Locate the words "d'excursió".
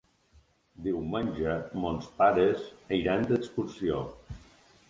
3.33-4.01